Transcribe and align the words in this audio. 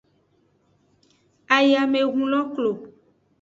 Ayamehun 1.55 2.23
lo 2.31 2.41
klo. 2.53 2.71